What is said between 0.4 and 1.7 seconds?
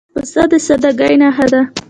د سادګۍ نښه ده.